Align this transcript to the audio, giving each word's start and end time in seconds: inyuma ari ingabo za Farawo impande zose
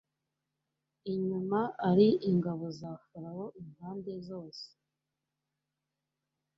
inyuma 1.13 1.59
ari 1.89 2.07
ingabo 2.29 2.65
za 2.79 2.91
Farawo 3.05 3.45
impande 3.61 4.13
zose 4.27 4.65